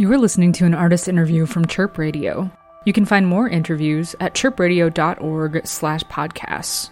You 0.00 0.10
are 0.14 0.18
listening 0.18 0.52
to 0.52 0.64
an 0.64 0.72
artist 0.72 1.08
interview 1.08 1.44
from 1.44 1.66
Chirp 1.66 1.98
Radio. 1.98 2.50
You 2.86 2.92
can 2.94 3.04
find 3.04 3.26
more 3.26 3.46
interviews 3.46 4.16
at 4.18 4.32
chirpradio.org 4.32 5.66
slash 5.66 6.00
podcasts. 6.04 6.88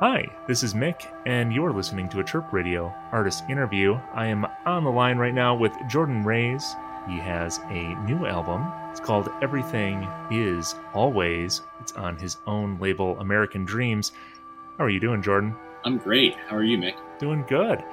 Hi, 0.00 0.34
this 0.48 0.62
is 0.62 0.72
Mick, 0.72 1.06
and 1.26 1.52
you're 1.52 1.74
listening 1.74 2.08
to 2.08 2.20
a 2.20 2.24
Chirp 2.24 2.50
Radio 2.50 2.94
artist 3.12 3.44
interview. 3.50 4.00
I 4.14 4.28
am 4.28 4.46
on 4.64 4.84
the 4.84 4.90
line 4.90 5.18
right 5.18 5.34
now 5.34 5.54
with 5.54 5.74
Jordan 5.90 6.24
Reyes. 6.24 6.64
He 7.06 7.18
has 7.18 7.58
a 7.68 7.94
new 8.06 8.24
album. 8.24 8.64
It's 8.90 9.00
called 9.00 9.28
Everything 9.42 10.08
Is 10.30 10.74
Always. 10.94 11.60
It's 11.78 11.92
on 11.92 12.16
his 12.16 12.38
own 12.46 12.78
label, 12.78 13.20
American 13.20 13.66
Dreams. 13.66 14.12
How 14.78 14.84
are 14.84 14.90
you 14.90 14.98
doing, 14.98 15.20
Jordan? 15.20 15.54
I'm 15.84 15.98
great. 15.98 16.36
How 16.48 16.56
are 16.56 16.64
you, 16.64 16.78
Mick? 16.78 16.94
Doing 17.18 17.44
good. 17.46 17.84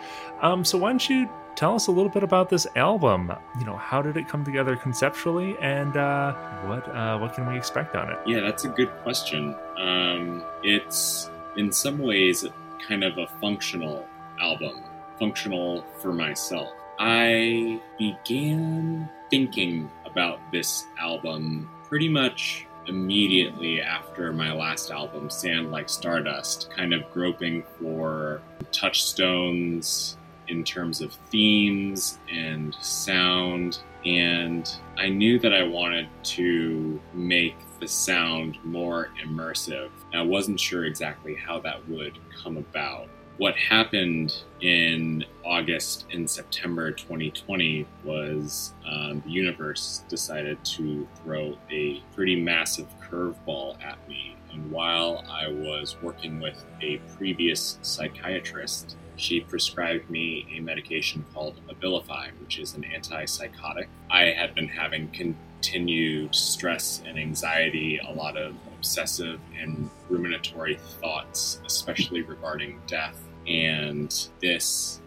Um, 0.42 0.64
so 0.64 0.78
why 0.78 0.90
don't 0.90 1.10
you 1.10 1.30
tell 1.56 1.76
us 1.76 1.88
a 1.88 1.92
little 1.92 2.10
bit 2.10 2.24
about 2.24 2.50
this 2.50 2.66
album? 2.76 3.32
You 3.60 3.66
know, 3.66 3.76
how 3.76 4.02
did 4.02 4.18
it 4.18 4.28
come 4.28 4.44
together 4.44 4.76
conceptually, 4.76 5.58
and 5.60 5.96
uh, 5.98 6.34
what 6.66 6.88
uh, 6.88 7.18
what 7.20 7.34
can 7.34 7.48
we 7.48 7.58
expect 7.58 7.96
on 7.96 8.10
it? 8.10 8.18
Yeah, 8.26 8.40
that's 8.40 8.66
a 8.66 8.70
good 8.70 8.90
question. 9.04 9.56
Um, 9.78 10.44
it's 10.64 11.30
in 11.58 11.72
some 11.72 12.00
ways 12.00 12.46
kind 12.88 13.04
of 13.04 13.18
a 13.18 13.28
functional 13.40 14.08
album, 14.40 14.84
functional 15.20 15.84
for 16.00 16.14
myself. 16.14 16.70
I 17.00 17.80
began 17.98 19.10
thinking 19.30 19.90
about 20.06 20.40
this 20.52 20.86
album 21.00 21.70
pretty 21.84 22.10
much 22.10 22.68
immediately 22.88 23.82
after 23.82 24.34
my 24.34 24.52
last 24.52 24.92
album, 24.92 25.30
Sand 25.30 25.72
Like 25.72 25.90
Stardust, 25.90 26.70
kind 26.72 26.94
of 26.94 27.10
groping 27.12 27.64
for 27.80 28.42
touchstones 28.72 30.18
in 30.48 30.64
terms 30.64 31.02
of 31.02 31.14
themes 31.30 32.20
and 32.32 32.76
sound. 32.82 33.80
And 34.06 34.70
I 34.98 35.10
knew 35.10 35.40
that 35.40 35.54
I 35.54 35.64
wanted 35.64 36.08
to 36.24 37.00
make 37.14 37.56
the 37.80 37.88
sound 37.88 38.58
more 38.64 39.10
immersive. 39.24 39.90
I 40.14 40.22
wasn't 40.22 40.60
sure 40.60 40.86
exactly 40.86 41.36
how 41.36 41.60
that 41.62 41.88
would 41.88 42.18
come 42.44 42.58
about. 42.58 43.08
What 43.38 43.56
happened 43.56 44.44
in 44.62 45.26
August 45.44 46.06
and 46.12 46.30
September 46.30 46.92
2020 46.92 47.88
was 48.04 48.74
um, 48.86 49.22
the 49.26 49.32
universe 49.32 50.04
decided 50.10 50.64
to 50.66 51.08
throw 51.24 51.58
a 51.72 52.04
pretty 52.14 52.40
massive 52.40 52.88
curveball 53.00 53.82
at 53.84 53.98
me. 54.08 54.36
And 54.52 54.70
while 54.70 55.24
I 55.30 55.48
was 55.48 55.96
working 56.02 56.40
with 56.40 56.64
a 56.82 56.98
previous 57.18 57.80
psychiatrist, 57.82 58.98
she 59.22 59.40
prescribed 59.40 60.10
me 60.10 60.48
a 60.58 60.60
medication 60.60 61.24
called 61.34 61.62
Abilify, 61.70 62.32
which 62.40 62.58
is 62.58 62.74
an 62.74 62.84
antipsychotic. 62.84 63.86
I 64.10 64.32
had 64.32 64.56
been 64.56 64.68
having 64.68 65.10
continued 65.10 66.34
stress 66.34 67.04
and 67.06 67.20
anxiety, 67.20 68.00
a 68.00 68.12
lot 68.12 68.36
of 68.36 68.56
obsessive 68.76 69.40
and 69.56 69.90
ruminatory 70.10 70.80
thoughts, 70.80 71.62
especially 71.68 72.24
regarding 72.24 72.82
death. 72.88 73.16
And 73.46 74.28
this 74.42 75.00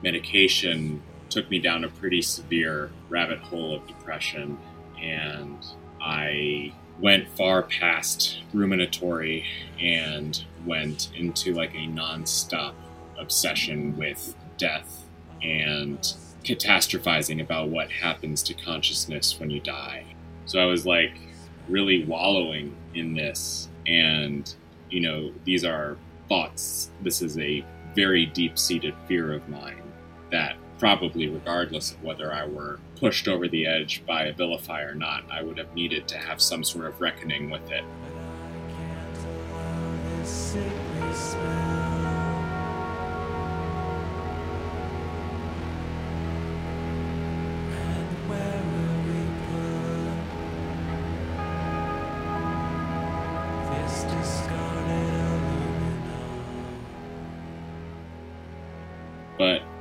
medication 0.00 1.02
took 1.28 1.50
me 1.50 1.58
down 1.58 1.82
a 1.82 1.88
pretty 1.88 2.22
severe 2.22 2.92
rabbit 3.08 3.40
hole 3.40 3.74
of 3.74 3.86
depression. 3.88 4.58
And 5.02 5.58
I 6.00 6.72
went 7.00 7.28
far 7.30 7.64
past 7.64 8.42
ruminatory 8.54 9.44
and 9.80 10.44
went 10.64 11.10
into 11.16 11.52
like 11.52 11.74
a 11.74 11.88
nonstop 11.88 12.74
obsession 13.18 13.96
with 13.96 14.34
death 14.58 15.04
and 15.42 16.14
catastrophizing 16.44 17.42
about 17.42 17.68
what 17.68 17.90
happens 17.90 18.42
to 18.44 18.54
consciousness 18.54 19.38
when 19.38 19.50
you 19.50 19.60
die. 19.60 20.04
So 20.46 20.60
I 20.60 20.66
was 20.66 20.86
like 20.86 21.18
really 21.68 22.04
wallowing 22.04 22.74
in 22.94 23.14
this. 23.14 23.68
And, 23.86 24.52
you 24.90 25.00
know, 25.00 25.32
these 25.44 25.64
are 25.64 25.96
thoughts. 26.28 26.90
This 27.02 27.22
is 27.22 27.38
a 27.38 27.64
very 27.94 28.26
deep 28.26 28.58
seated 28.58 28.94
fear 29.08 29.32
of 29.32 29.48
mine 29.48 29.82
that 30.30 30.56
probably, 30.78 31.28
regardless 31.28 31.92
of 31.92 32.02
whether 32.02 32.32
I 32.32 32.46
were 32.46 32.78
pushed 33.00 33.28
over 33.28 33.48
the 33.48 33.66
edge 33.66 34.04
by 34.06 34.30
Abilify 34.30 34.84
or 34.84 34.94
not, 34.94 35.24
I 35.30 35.42
would 35.42 35.58
have 35.58 35.74
needed 35.74 36.06
to 36.08 36.18
have 36.18 36.40
some 36.40 36.62
sort 36.62 36.86
of 36.86 37.00
reckoning 37.00 37.50
with 37.50 37.70
it. 37.70 37.84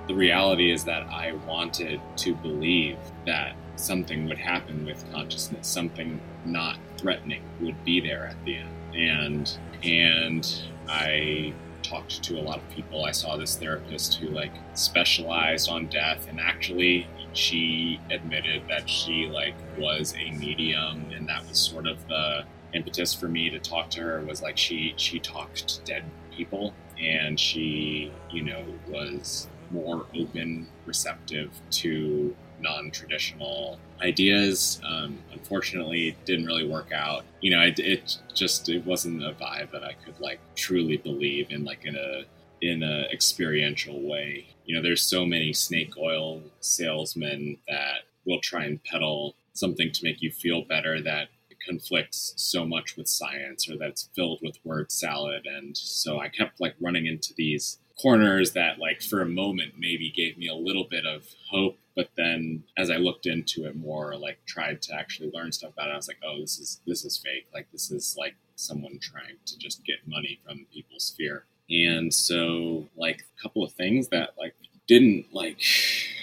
The 0.07 0.15
reality 0.15 0.71
is 0.71 0.83
that 0.85 1.03
I 1.03 1.33
wanted 1.47 1.99
to 2.17 2.35
believe 2.35 2.97
that 3.25 3.55
something 3.75 4.27
would 4.27 4.37
happen 4.37 4.85
with 4.85 5.03
consciousness, 5.11 5.67
something 5.67 6.21
not 6.45 6.77
threatening 6.97 7.41
would 7.59 7.83
be 7.83 7.99
there 7.99 8.25
at 8.27 8.43
the 8.45 8.57
end. 8.57 8.69
And 8.95 9.57
and 9.83 10.61
I 10.87 11.53
talked 11.83 12.23
to 12.23 12.39
a 12.39 12.41
lot 12.41 12.57
of 12.57 12.69
people. 12.69 13.05
I 13.05 13.11
saw 13.11 13.37
this 13.37 13.57
therapist 13.57 14.15
who 14.15 14.29
like 14.29 14.51
specialized 14.73 15.69
on 15.69 15.87
death 15.87 16.27
and 16.29 16.39
actually 16.39 17.07
she 17.33 17.99
admitted 18.09 18.63
that 18.69 18.89
she 18.89 19.27
like 19.27 19.55
was 19.77 20.15
a 20.17 20.31
medium 20.31 21.05
and 21.13 21.27
that 21.27 21.47
was 21.47 21.59
sort 21.59 21.85
of 21.85 22.07
the 22.07 22.45
impetus 22.73 23.13
for 23.13 23.27
me 23.27 23.49
to 23.49 23.59
talk 23.59 23.89
to 23.89 24.01
her 24.01 24.21
was 24.21 24.41
like 24.41 24.57
she 24.57 24.93
she 24.97 25.19
talked 25.19 25.67
to 25.67 25.81
dead 25.83 26.03
people 26.31 26.73
and 26.99 27.39
she 27.39 28.11
you 28.31 28.43
know 28.43 28.63
was 28.87 29.47
more 29.71 30.05
open 30.15 30.67
receptive 30.85 31.51
to 31.71 32.35
non-traditional 32.59 33.79
ideas. 34.01 34.81
Um, 34.87 35.17
unfortunately 35.33 36.09
it 36.09 36.25
didn't 36.25 36.45
really 36.45 36.67
work 36.67 36.91
out. 36.91 37.25
You 37.41 37.51
know 37.51 37.61
it, 37.61 37.79
it 37.79 38.17
just 38.33 38.69
it 38.69 38.85
wasn't 38.85 39.23
a 39.23 39.31
vibe 39.33 39.71
that 39.71 39.83
i 39.83 39.93
could 39.93 40.19
like 40.19 40.39
truly 40.55 40.97
believe 40.97 41.51
in 41.51 41.63
like 41.63 41.85
in 41.85 41.95
a 41.95 42.23
in 42.61 42.83
a 42.83 43.07
experiential 43.11 44.01
way. 44.01 44.47
You 44.65 44.75
know 44.75 44.81
there's 44.81 45.01
so 45.01 45.25
many 45.25 45.53
snake 45.53 45.93
oil 45.97 46.41
salesmen 46.59 47.57
that 47.67 48.03
will 48.25 48.39
try 48.41 48.65
and 48.65 48.83
peddle 48.83 49.35
something 49.53 49.91
to 49.91 50.03
make 50.03 50.21
you 50.21 50.31
feel 50.31 50.63
better 50.63 51.01
that 51.01 51.29
conflicts 51.65 52.33
so 52.37 52.65
much 52.65 52.95
with 52.95 53.07
science 53.07 53.69
or 53.69 53.77
that's 53.77 54.09
filled 54.15 54.39
with 54.43 54.57
word 54.63 54.91
salad. 54.91 55.45
And 55.45 55.75
so 55.75 56.19
i 56.19 56.27
kept 56.29 56.61
like 56.61 56.75
running 56.79 57.05
into 57.05 57.33
these 57.35 57.79
corners 58.01 58.53
that 58.53 58.79
like 58.79 59.01
for 59.01 59.21
a 59.21 59.25
moment 59.25 59.73
maybe 59.77 60.11
gave 60.11 60.37
me 60.37 60.47
a 60.47 60.53
little 60.53 60.83
bit 60.83 61.05
of 61.05 61.25
hope 61.49 61.77
but 61.95 62.09
then 62.17 62.63
as 62.77 62.89
i 62.89 62.95
looked 62.97 63.25
into 63.25 63.65
it 63.65 63.75
more 63.75 64.15
like 64.17 64.37
tried 64.45 64.81
to 64.81 64.93
actually 64.93 65.31
learn 65.33 65.51
stuff 65.51 65.71
about 65.73 65.87
it 65.87 65.93
i 65.93 65.95
was 65.95 66.07
like 66.07 66.19
oh 66.25 66.39
this 66.41 66.59
is 66.59 66.81
this 66.85 67.05
is 67.05 67.17
fake. 67.17 67.47
Like 67.53 67.71
this 67.71 67.91
is 67.91 68.15
like 68.17 68.35
someone 68.55 68.99
trying 69.01 69.37
to 69.45 69.57
just 69.57 69.83
get 69.85 70.07
money 70.07 70.39
from 70.45 70.65
people's 70.73 71.13
fear. 71.17 71.45
And 71.69 72.13
so 72.13 72.87
like 72.95 73.21
a 73.21 73.41
couple 73.41 73.63
of 73.63 73.73
things 73.73 74.09
that 74.09 74.31
like 74.37 74.55
didn't 74.87 75.33
like 75.33 75.59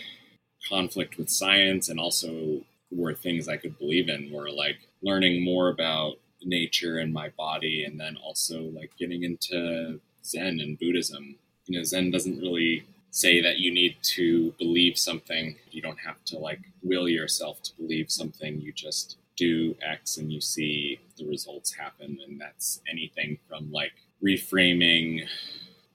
conflict 0.69 1.19
with 1.19 1.29
science 1.29 1.89
and 1.89 1.99
also 1.99 2.61
were 2.93 3.15
things 3.15 3.49
i 3.49 3.57
could 3.57 3.77
believe 3.79 4.09
in 4.09 4.31
were 4.31 4.51
like 4.51 4.77
learning 5.03 5.43
more 5.43 5.71
about 5.71 6.19
nature 6.45 6.99
and 6.99 7.13
my 7.13 7.31
body 7.31 7.85
and 7.85 7.99
then 7.99 8.17
also 8.23 8.63
like 8.65 8.91
getting 8.99 9.25
into 9.25 9.99
zen 10.25 10.61
and 10.61 10.79
buddhism 10.79 11.37
you 11.67 11.79
know, 11.79 11.85
Zen 11.85 12.11
doesn't 12.11 12.39
really 12.39 12.85
say 13.11 13.43
that 13.43 13.59
you 13.59 13.73
need 13.73 13.97
to 14.03 14.53
believe 14.59 14.99
something. 14.99 15.57
You 15.71 15.83
don't 15.83 16.01
have 16.01 16.25
to 16.27 16.39
like 16.39 16.61
will 16.83 17.09
yourself 17.09 17.63
to 17.63 17.77
believe 17.77 18.11
something. 18.11 18.61
You 18.61 18.73
just 18.73 19.19
do 19.37 19.77
X 19.83 20.17
and 20.17 20.33
you 20.33 20.41
see 20.41 20.99
the 21.17 21.27
results 21.27 21.73
happen. 21.75 22.19
And 22.27 22.41
that's 22.41 22.81
anything 22.91 23.39
from 23.49 23.71
like 23.71 23.93
reframing 24.25 25.27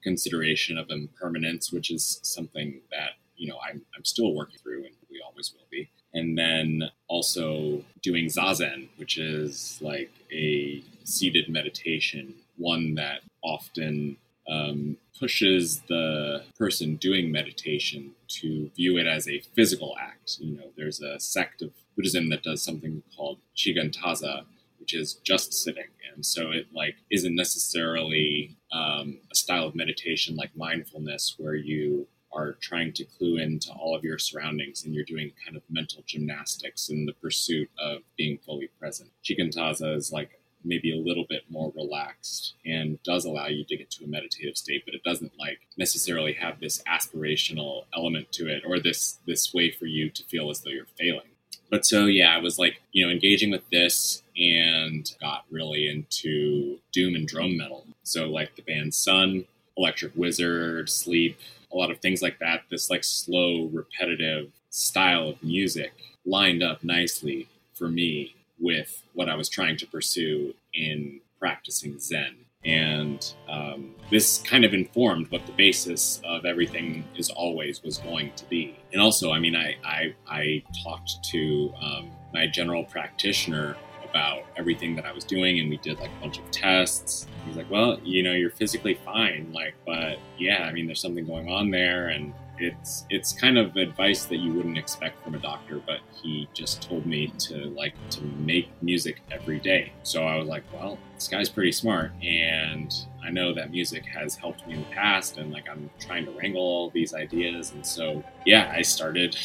consideration 0.04 0.78
of 0.78 0.90
impermanence, 0.90 1.72
which 1.72 1.92
is 1.92 2.20
something 2.24 2.82
that, 2.92 3.12
you 3.36 3.48
know, 3.50 3.58
I'm, 3.68 3.82
I'm 3.96 4.06
still 4.06 4.34
working 4.34 4.60
through 4.60 4.86
and 4.86 4.96
we 5.10 5.22
always 5.26 5.52
will 5.54 5.68
be. 5.72 5.90
And 6.14 6.38
then 6.38 6.84
also 7.08 7.84
doing 8.02 8.26
Zazen, 8.26 8.90
which 8.98 9.18
is 9.18 9.80
like 9.82 10.12
a 10.32 10.84
seated 11.04 11.50
meditation, 11.50 12.36
one 12.58 12.96
that 12.96 13.22
often 13.44 14.18
um, 14.50 14.98
pushes 15.20 15.82
the 15.88 16.44
person 16.58 16.96
doing 16.96 17.32
meditation 17.32 18.12
to 18.28 18.70
view 18.76 18.98
it 18.98 19.08
as 19.08 19.28
a 19.28 19.42
physical 19.56 19.96
act. 20.00 20.38
You 20.40 20.58
know, 20.58 20.70
there's 20.78 21.02
a 21.02 21.20
sect 21.20 21.62
of 21.62 21.72
Buddhism 21.96 22.30
that 22.30 22.44
does 22.44 22.64
something 22.64 23.04
called 23.16 23.40
Shikantaza, 23.56 24.46
which 24.80 24.94
is 24.94 25.16
just 25.24 25.54
sitting, 25.54 25.90
and 26.14 26.26
so 26.26 26.52
it 26.52 26.68
like 26.74 26.96
isn't 27.12 27.36
necessarily 27.36 28.56
um, 28.72 29.20
a 29.32 29.36
style 29.36 29.66
of 29.66 29.76
meditation 29.76 30.36
like 30.36 30.56
mindfulness 30.56 31.36
where 31.38 31.56
you 31.56 32.08
are 32.34 32.54
trying 32.62 32.94
to 32.94 33.06
clue 33.06 33.38
into 33.38 33.72
all 33.72 33.96
of 33.96 34.04
your 34.04 34.20
surroundings 34.20 34.84
and 34.84 34.94
you're 34.94 35.04
doing 35.06 35.32
kind 35.44 35.56
of 35.56 35.64
mental 35.70 36.04
gymnastics 36.06 36.90
in 36.90 37.06
the 37.06 37.14
pursuit 37.14 37.70
of 37.80 38.00
being 38.18 38.38
fully 38.38 38.70
present. 38.80 39.10
Shikantaza 39.24 39.96
is 39.96 40.12
like 40.12 40.40
maybe 40.68 40.94
a 40.94 41.02
little 41.02 41.26
bit 41.28 41.44
more 41.50 41.72
relaxed 41.76 42.54
and 42.66 43.02
does 43.04 43.26
allow 43.26 43.48
you 43.48 43.64
to 43.66 43.78
get 43.78 43.90
to 43.92 44.06
a 44.06 44.08
meditative 44.08 44.58
state, 44.58 44.84
but 44.86 44.94
it 44.94 45.04
doesn't 45.04 45.32
like 45.40 45.60
necessarily 45.78 46.34
have 46.34 46.60
this 46.60 46.82
aspirational 46.84 47.86
element 47.96 48.32
to 48.34 48.48
it 48.48 48.64
or 48.68 48.80
this 48.80 49.20
this 49.26 49.54
way 49.54 49.72
for 49.72 49.86
you 49.86 50.10
to 50.10 50.24
feel 50.26 50.50
as 50.50 50.62
though 50.62 50.70
you're 50.70 50.86
failing. 50.98 51.30
But 51.70 51.86
so 51.86 52.06
yeah, 52.06 52.34
I 52.34 52.38
was 52.40 52.58
like, 52.58 52.82
you 52.92 53.06
know, 53.06 53.12
engaging 53.12 53.52
with 53.52 53.70
this 53.72 54.24
and 54.38 55.12
got 55.20 55.46
really 55.52 55.90
into 55.90 56.78
doom 56.92 57.16
and 57.16 57.28
drone 57.28 57.58
metal. 57.58 57.86
So 58.04 58.28
like 58.28 58.56
the 58.56 58.62
band 58.62 58.94
Sunn 58.94 59.46
Electric 59.78 60.14
Wizard, 60.16 60.90
Sleep, 60.90 61.38
a 61.72 61.78
lot 61.78 61.92
of 61.92 62.00
things 62.00 62.22
like 62.22 62.40
that. 62.40 62.62
This 62.70 62.90
like 62.90 63.04
slow, 63.04 63.66
repetitive 63.66 64.52
style 64.70 65.30
of 65.30 65.44
music 65.44 65.92
lined 66.26 66.64
up 66.64 66.84
nicely 66.84 67.48
for 67.74 67.88
me 67.88 68.36
with 68.60 69.04
what 69.14 69.30
I 69.30 69.36
was 69.36 69.50
trying 69.50 69.78
to 69.78 69.88
pursue 69.88 70.54
in 70.74 71.22
practicing 71.40 72.00
Zen. 72.00 72.36
And 72.66 73.34
um, 73.48 73.96
this 74.10 74.40
kind 74.40 74.66
of 74.66 74.74
informed 74.74 75.32
what 75.32 75.46
the 75.46 75.54
basis 75.54 76.22
of 76.26 76.46
everything 76.46 77.06
is 77.16 77.30
always 77.30 77.84
was 77.84 78.00
going 78.00 78.34
to 78.36 78.46
be. 78.46 78.78
And 78.92 79.02
also, 79.02 79.32
I 79.32 79.40
mean, 79.40 79.56
I, 79.56 79.76
I, 79.86 80.16
I 80.28 80.64
talked 80.84 81.24
to 81.32 81.74
um, 81.82 82.12
my 82.34 82.48
general 82.48 82.84
practitioner 82.84 83.78
about 84.10 84.44
everything 84.58 84.96
that 84.96 85.06
I 85.06 85.12
was 85.12 85.24
doing, 85.24 85.60
and 85.60 85.70
we 85.70 85.78
did 85.78 86.00
like 86.00 86.10
a 86.10 86.22
bunch 86.22 86.40
of 86.40 86.50
tests. 86.52 87.28
He's 87.46 87.56
like, 87.56 87.70
"Well, 87.70 88.00
you 88.04 88.24
know, 88.24 88.34
you're 88.34 88.50
physically 88.50 88.96
fine, 89.06 89.52
like, 89.54 89.76
but 89.86 90.18
yeah, 90.38 90.64
I 90.64 90.74
mean, 90.74 90.86
there's 90.86 91.02
something 91.02 91.26
going 91.26 91.50
on 91.50 91.72
there, 91.72 92.08
and 92.08 92.34
it's 92.60 93.06
it's 93.10 93.34
kind 93.34 93.58
of 93.58 93.76
advice 93.76 94.26
that 94.26 94.38
you 94.38 94.54
wouldn't 94.54 94.78
expect 94.78 95.24
from 95.24 95.36
a 95.36 95.40
doctor, 95.40 95.82
but 95.86 96.00
he 96.22 96.48
just 96.54 96.82
told 96.82 97.06
me 97.06 97.28
to 97.40 97.66
like 97.70 97.94
to 98.12 98.22
make 98.22 98.70
music 98.82 99.22
every 99.32 99.60
day. 99.60 99.92
So 100.04 100.24
I 100.24 100.36
was 100.38 100.48
like, 100.48 100.64
well, 100.74 100.98
this 101.16 101.28
guy's 101.28 101.50
pretty 101.50 101.72
smart, 101.72 102.12
and 102.24 102.94
I 103.24 103.30
know 103.30 103.54
that 103.54 103.72
music 103.72 104.06
has 104.06 104.36
helped 104.36 104.66
me 104.68 104.76
in 104.76 104.80
the 104.82 104.88
past, 104.88 105.38
and 105.38 105.52
like 105.52 105.70
I'm 105.70 105.90
trying 106.00 106.26
to 106.26 106.32
wrangle 106.32 106.62
all 106.62 106.90
these 106.90 107.14
ideas, 107.14 107.72
and 107.72 107.86
so 107.86 108.24
yeah, 108.46 108.72
I 108.76 108.82
started 108.82 109.38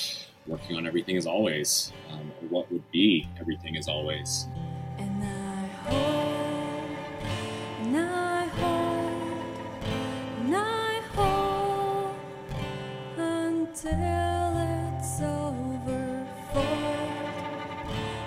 working 0.47 0.76
on 0.76 0.87
everything 0.87 1.17
as 1.17 1.26
always, 1.26 1.93
um, 2.11 2.32
what 2.49 2.70
would 2.73 2.91
be 2.91 3.29
everything 3.41 3.76
as 3.76 3.88
always. 3.88 4.47
It's 13.84 15.20
over. 15.20 16.26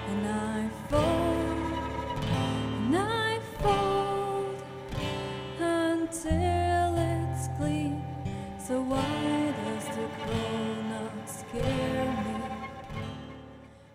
And 0.10 0.28
I 0.28 0.70
and 2.78 2.98
I 2.98 3.40
until 5.60 6.96
it's 6.98 7.48
clean. 7.58 8.04
So? 8.60 8.84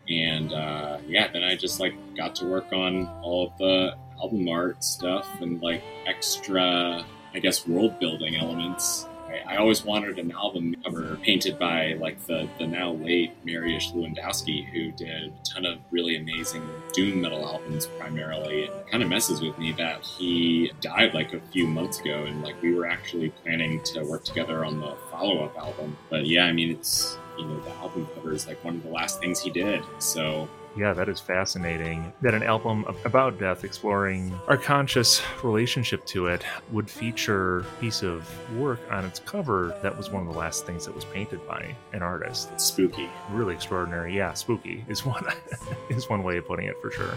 And 0.08 0.52
uh, 0.52 0.98
yeah, 1.06 1.28
then 1.32 1.44
I 1.44 1.54
just 1.56 1.78
like 1.78 1.94
got 2.16 2.34
to 2.36 2.46
work 2.46 2.72
on 2.72 3.06
all 3.22 3.48
of 3.48 3.58
the 3.58 3.96
album 4.20 4.48
art 4.48 4.82
stuff 4.82 5.28
and 5.40 5.62
like 5.62 5.82
extra, 6.06 7.04
I 7.34 7.38
guess, 7.38 7.66
world 7.68 8.00
building 8.00 8.36
elements. 8.36 9.06
I, 9.30 9.54
I 9.54 9.56
always 9.56 9.84
wanted 9.84 10.18
an 10.18 10.32
album 10.32 10.74
cover 10.84 11.16
painted 11.22 11.58
by 11.58 11.94
like 11.94 12.24
the, 12.26 12.48
the 12.58 12.66
now 12.66 12.92
late 12.92 13.32
Mariusz 13.44 13.94
Lewandowski, 13.94 14.66
who 14.66 14.90
did 14.92 15.32
a 15.32 15.44
ton 15.44 15.64
of 15.64 15.78
really 15.90 16.16
amazing 16.16 16.68
doom 16.92 17.20
metal 17.20 17.46
albums 17.46 17.86
primarily. 17.86 18.64
It 18.64 18.86
kind 18.90 19.02
of 19.02 19.08
messes 19.08 19.40
with 19.40 19.56
me 19.58 19.72
that 19.72 20.04
he 20.04 20.72
died 20.80 21.14
like 21.14 21.32
a 21.32 21.40
few 21.52 21.66
months 21.66 22.00
ago, 22.00 22.24
and 22.24 22.42
like 22.42 22.60
we 22.62 22.74
were 22.74 22.86
actually 22.86 23.30
planning 23.30 23.82
to 23.84 24.02
work 24.04 24.24
together 24.24 24.64
on 24.64 24.80
the 24.80 24.96
follow 25.10 25.44
up 25.44 25.56
album. 25.56 25.96
But 26.08 26.26
yeah, 26.26 26.44
I 26.44 26.52
mean, 26.52 26.70
it's 26.70 27.16
you 27.38 27.44
know 27.46 27.60
the 27.60 27.72
album 27.76 28.08
cover 28.14 28.32
is 28.32 28.46
like 28.46 28.62
one 28.64 28.76
of 28.76 28.82
the 28.82 28.90
last 28.90 29.20
things 29.20 29.40
he 29.40 29.50
did, 29.50 29.82
so 29.98 30.48
yeah, 30.76 30.92
that 30.92 31.08
is 31.08 31.20
fascinating. 31.20 32.12
That 32.22 32.34
an 32.34 32.42
album 32.42 32.84
about 33.04 33.38
death, 33.38 33.64
exploring 33.64 34.32
our 34.48 34.56
conscious 34.56 35.22
relationship 35.42 36.04
to 36.06 36.26
it, 36.26 36.44
would 36.70 36.88
feature 36.88 37.60
a 37.60 37.64
piece 37.80 38.02
of 38.02 38.28
work 38.56 38.80
on 38.90 39.04
its 39.04 39.18
cover 39.20 39.76
that 39.82 39.96
was 39.96 40.10
one 40.10 40.26
of 40.26 40.32
the 40.32 40.38
last 40.38 40.66
things 40.66 40.86
that 40.86 40.94
was 40.94 41.04
painted 41.06 41.46
by 41.46 41.74
an 41.92 42.02
artist. 42.02 42.50
It's 42.52 42.64
spooky. 42.64 43.08
Really 43.30 43.54
extraordinary. 43.54 44.16
Yeah, 44.16 44.32
spooky 44.34 44.84
is 44.88 45.04
one 45.04 45.24
is 45.90 46.08
one 46.08 46.22
way 46.22 46.36
of 46.36 46.46
putting 46.46 46.66
it 46.66 46.76
for 46.80 46.90
sure. 46.90 47.16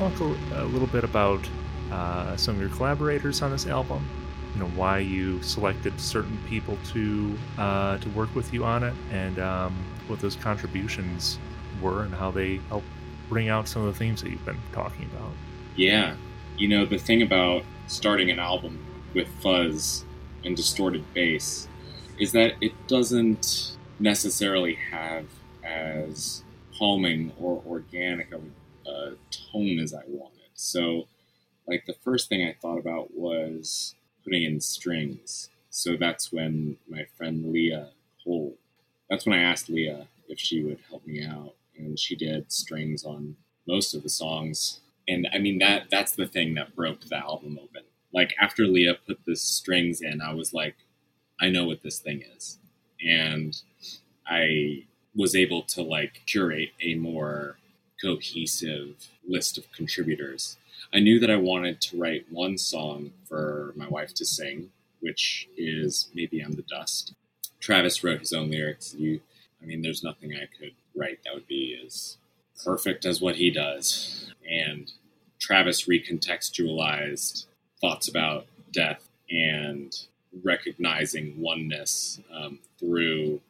Talk 0.00 0.18
a, 0.20 0.24
a 0.62 0.64
little 0.64 0.88
bit 0.88 1.04
about 1.04 1.46
uh, 1.92 2.34
some 2.34 2.54
of 2.54 2.60
your 2.60 2.70
collaborators 2.70 3.42
on 3.42 3.50
this 3.50 3.66
album? 3.66 4.08
You 4.54 4.60
know 4.60 4.68
why 4.68 4.98
you 4.98 5.42
selected 5.42 6.00
certain 6.00 6.38
people 6.48 6.78
to 6.92 7.36
uh, 7.58 7.98
to 7.98 8.08
work 8.10 8.34
with 8.34 8.52
you 8.54 8.64
on 8.64 8.82
it, 8.82 8.94
and 9.12 9.38
um, 9.38 9.76
what 10.06 10.18
those 10.20 10.36
contributions 10.36 11.38
were, 11.82 12.02
and 12.04 12.14
how 12.14 12.30
they 12.30 12.56
helped 12.68 12.86
bring 13.28 13.50
out 13.50 13.68
some 13.68 13.84
of 13.84 13.92
the 13.92 13.98
themes 13.98 14.22
that 14.22 14.30
you've 14.30 14.44
been 14.44 14.58
talking 14.72 15.04
about. 15.14 15.30
Yeah, 15.76 16.16
you 16.56 16.66
know 16.66 16.86
the 16.86 16.98
thing 16.98 17.20
about 17.20 17.62
starting 17.86 18.30
an 18.30 18.38
album 18.38 18.78
with 19.14 19.28
fuzz 19.40 20.04
and 20.44 20.56
distorted 20.56 21.04
bass 21.12 21.68
is 22.18 22.32
that 22.32 22.54
it 22.60 22.72
doesn't 22.86 23.76
necessarily 23.98 24.78
have 24.90 25.26
as 25.62 26.42
calming 26.78 27.32
or 27.38 27.62
organic 27.66 28.32
of 28.32 28.40
a 28.40 28.59
tone 29.30 29.78
as 29.78 29.94
I 29.94 30.02
wanted. 30.06 30.48
So, 30.54 31.06
like, 31.66 31.86
the 31.86 31.94
first 31.94 32.28
thing 32.28 32.42
I 32.42 32.56
thought 32.60 32.78
about 32.78 33.14
was 33.14 33.94
putting 34.24 34.42
in 34.44 34.60
strings. 34.60 35.50
So 35.70 35.96
that's 35.96 36.32
when 36.32 36.76
my 36.88 37.06
friend 37.16 37.52
Leah 37.52 37.90
Cole, 38.24 38.56
that's 39.08 39.26
when 39.26 39.38
I 39.38 39.42
asked 39.42 39.68
Leah 39.68 40.08
if 40.28 40.38
she 40.38 40.62
would 40.62 40.78
help 40.88 41.06
me 41.06 41.24
out. 41.24 41.54
And 41.78 41.98
she 41.98 42.16
did 42.16 42.52
strings 42.52 43.04
on 43.04 43.36
most 43.66 43.94
of 43.94 44.02
the 44.02 44.08
songs. 44.08 44.80
And 45.08 45.28
I 45.32 45.38
mean, 45.38 45.58
that 45.58 45.84
that's 45.90 46.12
the 46.12 46.26
thing 46.26 46.54
that 46.54 46.76
broke 46.76 47.00
the 47.02 47.16
album 47.16 47.58
open. 47.62 47.82
Like, 48.12 48.34
after 48.40 48.66
Leah 48.66 48.96
put 49.06 49.24
the 49.24 49.36
strings 49.36 50.00
in, 50.02 50.20
I 50.20 50.34
was 50.34 50.52
like, 50.52 50.76
I 51.40 51.48
know 51.48 51.64
what 51.64 51.82
this 51.82 52.00
thing 52.00 52.22
is. 52.36 52.58
And 53.06 53.56
I 54.26 54.84
was 55.14 55.34
able 55.34 55.62
to 55.62 55.82
like 55.82 56.22
curate 56.26 56.70
a 56.82 56.94
more 56.94 57.56
cohesive 58.02 59.08
list 59.26 59.58
of 59.58 59.70
contributors. 59.72 60.56
I 60.92 61.00
knew 61.00 61.20
that 61.20 61.30
I 61.30 61.36
wanted 61.36 61.80
to 61.82 61.98
write 61.98 62.26
one 62.30 62.58
song 62.58 63.12
for 63.28 63.72
my 63.76 63.88
wife 63.88 64.14
to 64.14 64.24
sing, 64.24 64.70
which 65.00 65.48
is 65.56 66.08
Maybe 66.14 66.40
I'm 66.40 66.52
the 66.52 66.62
Dust. 66.62 67.14
Travis 67.60 68.02
wrote 68.02 68.20
his 68.20 68.32
own 68.32 68.50
lyrics. 68.50 68.94
You, 68.94 69.20
I 69.62 69.66
mean, 69.66 69.82
there's 69.82 70.02
nothing 70.02 70.34
I 70.34 70.48
could 70.58 70.72
write 70.94 71.20
that 71.24 71.34
would 71.34 71.46
be 71.46 71.78
as 71.84 72.16
perfect 72.64 73.04
as 73.04 73.20
what 73.20 73.36
he 73.36 73.50
does. 73.50 74.32
And 74.50 74.90
Travis 75.38 75.86
recontextualized 75.86 77.46
thoughts 77.80 78.08
about 78.08 78.46
death 78.72 79.08
and 79.30 79.96
recognizing 80.42 81.40
oneness 81.40 82.20
um, 82.32 82.58
through 82.78 83.40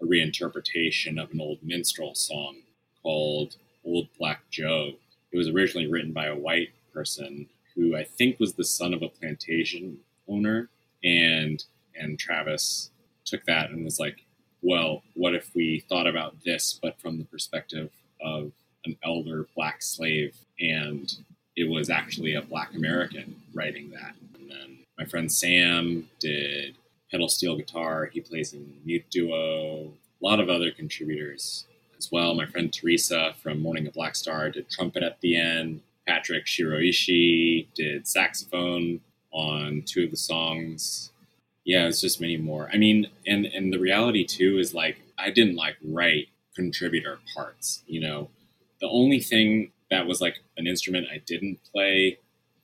a 0.00 0.04
reinterpretation 0.04 1.22
of 1.22 1.32
an 1.32 1.40
old 1.40 1.58
minstrel 1.62 2.14
song 2.14 2.56
called 3.02 3.56
Old 3.88 4.08
Black 4.18 4.42
Joe. 4.50 4.92
It 5.32 5.36
was 5.36 5.48
originally 5.48 5.90
written 5.90 6.12
by 6.12 6.26
a 6.26 6.36
white 6.36 6.70
person 6.92 7.48
who 7.74 7.96
I 7.96 8.04
think 8.04 8.38
was 8.38 8.54
the 8.54 8.64
son 8.64 8.92
of 8.92 9.02
a 9.02 9.08
plantation 9.08 9.98
owner, 10.28 10.68
and 11.02 11.64
and 11.94 12.18
Travis 12.18 12.90
took 13.24 13.44
that 13.44 13.70
and 13.70 13.84
was 13.84 13.98
like, 13.98 14.24
well, 14.62 15.02
what 15.14 15.34
if 15.34 15.54
we 15.54 15.84
thought 15.88 16.06
about 16.06 16.44
this, 16.44 16.78
but 16.80 17.00
from 17.00 17.18
the 17.18 17.24
perspective 17.24 17.90
of 18.20 18.52
an 18.84 18.96
elder 19.04 19.46
black 19.54 19.82
slave, 19.82 20.36
and 20.60 21.14
it 21.56 21.68
was 21.68 21.90
actually 21.90 22.34
a 22.34 22.42
black 22.42 22.74
American 22.74 23.36
writing 23.54 23.90
that. 23.90 24.14
And 24.38 24.50
then 24.50 24.78
my 24.98 25.04
friend 25.04 25.30
Sam 25.30 26.08
did 26.20 26.76
pedal 27.10 27.28
steel 27.28 27.56
guitar. 27.56 28.06
He 28.06 28.20
plays 28.20 28.52
in 28.52 28.80
Mute 28.84 29.06
Duo. 29.10 29.92
A 30.20 30.24
lot 30.24 30.40
of 30.40 30.48
other 30.48 30.70
contributors 30.70 31.66
as 31.98 32.10
well. 32.12 32.34
My 32.34 32.46
friend 32.46 32.72
Teresa 32.72 33.34
from 33.42 33.60
Morning 33.60 33.86
of 33.86 33.94
Black 33.94 34.16
Star 34.16 34.50
did 34.50 34.70
trumpet 34.70 35.02
at 35.02 35.20
the 35.20 35.36
end. 35.36 35.80
Patrick 36.06 36.46
Shiroishi 36.46 37.66
did 37.74 38.08
saxophone 38.08 39.00
on 39.30 39.82
two 39.84 40.04
of 40.04 40.10
the 40.10 40.16
songs. 40.16 41.10
Yeah, 41.64 41.86
it's 41.86 42.00
just 42.00 42.20
many 42.20 42.38
more. 42.38 42.70
I 42.72 42.78
mean, 42.78 43.08
and 43.26 43.44
and 43.44 43.72
the 43.72 43.78
reality 43.78 44.24
too 44.24 44.58
is 44.58 44.72
like 44.72 45.02
I 45.18 45.30
didn't 45.30 45.56
like 45.56 45.76
write 45.84 46.28
contributor 46.54 47.18
parts. 47.34 47.82
You 47.86 48.00
know, 48.00 48.30
the 48.80 48.88
only 48.88 49.20
thing 49.20 49.72
that 49.90 50.06
was 50.06 50.20
like 50.20 50.36
an 50.56 50.66
instrument 50.66 51.08
I 51.12 51.18
didn't 51.18 51.58
play 51.72 52.18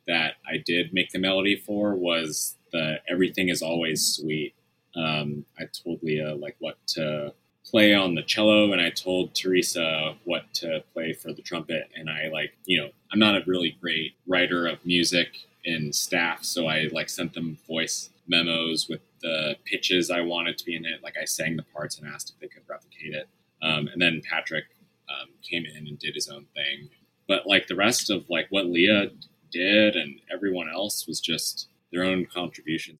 that 0.06 0.34
I 0.48 0.58
did 0.64 0.92
make 0.92 1.10
the 1.10 1.18
melody 1.18 1.56
for 1.56 1.94
was 1.94 2.56
the 2.72 3.00
"Everything 3.08 3.50
Is 3.50 3.60
Always 3.60 4.02
Suite." 4.02 4.54
Um, 4.96 5.44
I 5.58 5.64
told 5.64 6.02
Leah 6.02 6.34
like 6.34 6.56
what 6.60 6.78
to 6.94 7.34
play 7.64 7.94
on 7.94 8.14
the 8.14 8.22
cello, 8.22 8.72
and 8.72 8.80
I 8.80 8.90
told 8.90 9.34
Teresa 9.34 10.14
what 10.24 10.52
to 10.54 10.84
play 10.92 11.12
for 11.12 11.32
the 11.32 11.42
trumpet. 11.42 11.90
And 11.96 12.08
I 12.10 12.28
like, 12.28 12.52
you 12.66 12.80
know, 12.80 12.90
I'm 13.12 13.18
not 13.18 13.36
a 13.36 13.42
really 13.46 13.76
great 13.80 14.14
writer 14.26 14.66
of 14.66 14.84
music 14.84 15.28
in 15.64 15.92
staff, 15.92 16.44
so 16.44 16.66
I 16.66 16.88
like 16.92 17.08
sent 17.08 17.34
them 17.34 17.58
voice 17.66 18.10
memos 18.26 18.88
with 18.88 19.00
the 19.22 19.56
pitches 19.64 20.10
I 20.10 20.20
wanted 20.20 20.58
to 20.58 20.64
be 20.64 20.76
in 20.76 20.84
it. 20.84 21.02
Like 21.02 21.16
I 21.20 21.24
sang 21.24 21.56
the 21.56 21.62
parts 21.62 21.98
and 21.98 22.06
asked 22.06 22.30
if 22.30 22.38
they 22.40 22.48
could 22.48 22.62
replicate 22.68 23.14
it. 23.14 23.28
Um, 23.62 23.88
and 23.88 24.00
then 24.00 24.20
Patrick 24.28 24.64
um, 25.08 25.28
came 25.42 25.64
in 25.64 25.86
and 25.86 25.98
did 25.98 26.14
his 26.14 26.28
own 26.28 26.46
thing. 26.54 26.90
But 27.26 27.46
like 27.46 27.66
the 27.66 27.76
rest 27.76 28.10
of 28.10 28.28
like 28.28 28.46
what 28.50 28.66
Leah 28.66 29.10
did 29.50 29.96
and 29.96 30.20
everyone 30.32 30.68
else 30.68 31.06
was 31.06 31.20
just 31.20 31.68
their 31.90 32.04
own 32.04 32.26
contribution. 32.26 32.98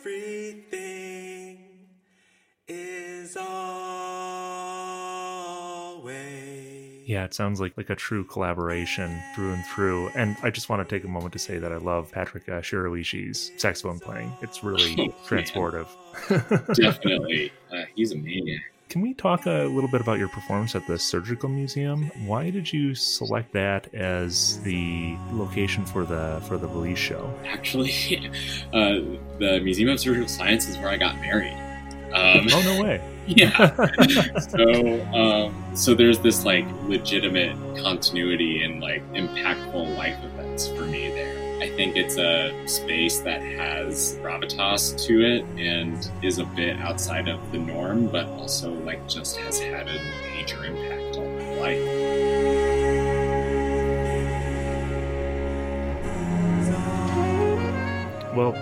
Everything 0.00 1.07
is 2.68 3.36
always. 3.36 3.46
Yeah, 7.06 7.24
it 7.24 7.32
sounds 7.32 7.60
like 7.60 7.72
like 7.76 7.88
a 7.88 7.94
true 7.94 8.24
collaboration 8.24 9.22
through 9.34 9.52
and 9.54 9.64
through. 9.66 10.08
And 10.14 10.36
I 10.42 10.50
just 10.50 10.68
want 10.68 10.86
to 10.86 10.94
take 10.96 11.04
a 11.04 11.08
moment 11.08 11.32
to 11.32 11.38
say 11.38 11.58
that 11.58 11.72
I 11.72 11.78
love 11.78 12.12
Patrick 12.12 12.48
uh, 12.48 12.60
Shiroishi's 12.60 13.50
saxophone 13.56 13.98
playing. 13.98 14.32
It's 14.42 14.62
really 14.62 14.94
Oh, 15.00 15.14
transportive. 15.26 15.88
Definitely, 16.74 17.50
uh, 17.72 17.84
he's 17.94 18.12
a 18.12 18.16
maniac. 18.16 18.60
Can 18.90 19.02
we 19.02 19.12
talk 19.12 19.44
a 19.44 19.64
little 19.66 19.90
bit 19.90 20.00
about 20.00 20.18
your 20.18 20.28
performance 20.28 20.74
at 20.74 20.86
the 20.86 20.98
Surgical 20.98 21.50
Museum? 21.50 22.10
Why 22.24 22.48
did 22.48 22.72
you 22.72 22.94
select 22.94 23.52
that 23.52 23.94
as 23.94 24.60
the 24.62 25.14
location 25.30 25.84
for 25.84 26.06
the 26.06 26.42
for 26.48 26.56
the 26.56 26.66
release 26.68 26.98
show? 26.98 27.30
Actually, 27.46 27.92
uh, 28.72 29.00
the 29.38 29.60
Museum 29.62 29.90
of 29.90 30.00
Surgical 30.00 30.28
Science 30.28 30.68
is 30.68 30.78
where 30.78 30.88
I 30.88 30.96
got 30.96 31.16
married. 31.16 31.56
Um, 32.12 32.46
Oh 32.52 32.62
no 32.62 32.82
way! 32.82 33.00
yeah. 33.26 33.74
so, 34.38 35.06
um, 35.12 35.76
so 35.76 35.94
there's 35.94 36.18
this 36.20 36.44
like 36.44 36.64
legitimate 36.84 37.56
continuity 37.82 38.62
and 38.62 38.80
like 38.80 39.06
impactful 39.12 39.96
life 39.96 40.16
events 40.24 40.66
for 40.68 40.86
me 40.86 41.08
there. 41.10 41.36
I 41.60 41.68
think 41.70 41.96
it's 41.96 42.16
a 42.16 42.54
space 42.66 43.18
that 43.20 43.42
has 43.42 44.16
gravitas 44.22 45.04
to 45.06 45.20
it 45.22 45.44
and 45.58 46.10
is 46.22 46.38
a 46.38 46.44
bit 46.44 46.78
outside 46.78 47.28
of 47.28 47.52
the 47.52 47.58
norm, 47.58 48.06
but 48.06 48.26
also 48.26 48.72
like 48.72 49.06
just 49.08 49.36
has 49.38 49.58
had 49.60 49.88
a 49.88 50.02
major 50.30 50.64
impact 50.64 51.16
on 51.18 51.36
my 51.36 51.54
life. 51.60 52.08
Well, 58.34 58.54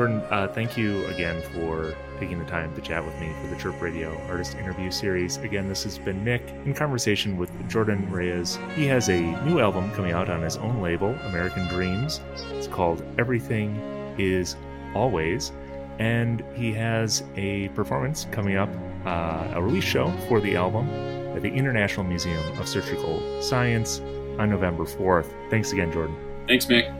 Jordan, 0.00 0.22
uh, 0.30 0.48
thank 0.48 0.78
you 0.78 1.04
again 1.08 1.42
for 1.52 1.94
taking 2.18 2.38
the 2.38 2.44
time 2.46 2.74
to 2.74 2.80
chat 2.80 3.04
with 3.04 3.20
me 3.20 3.34
for 3.38 3.48
the 3.48 3.56
Chirp 3.56 3.78
Radio 3.82 4.18
Artist 4.30 4.54
Interview 4.56 4.90
Series. 4.90 5.36
Again, 5.36 5.68
this 5.68 5.84
has 5.84 5.98
been 5.98 6.24
Mick 6.24 6.48
in 6.64 6.72
conversation 6.72 7.36
with 7.36 7.50
Jordan 7.68 8.10
Reyes. 8.10 8.58
He 8.74 8.86
has 8.86 9.10
a 9.10 9.20
new 9.44 9.60
album 9.60 9.92
coming 9.92 10.12
out 10.12 10.30
on 10.30 10.40
his 10.40 10.56
own 10.56 10.80
label, 10.80 11.10
American 11.26 11.68
Dreams. 11.68 12.22
It's 12.52 12.66
called 12.66 13.04
Everything 13.18 13.76
Is 14.18 14.56
Always. 14.94 15.52
And 15.98 16.42
he 16.54 16.72
has 16.72 17.22
a 17.36 17.68
performance 17.68 18.26
coming 18.30 18.56
up, 18.56 18.70
uh, 19.04 19.52
a 19.52 19.62
release 19.62 19.84
show 19.84 20.10
for 20.30 20.40
the 20.40 20.56
album 20.56 20.88
at 21.36 21.42
the 21.42 21.50
International 21.50 22.06
Museum 22.06 22.58
of 22.58 22.66
Surgical 22.66 23.42
Science 23.42 24.00
on 24.38 24.48
November 24.48 24.84
4th. 24.84 25.30
Thanks 25.50 25.72
again, 25.72 25.92
Jordan. 25.92 26.16
Thanks, 26.48 26.64
Mick. 26.64 26.99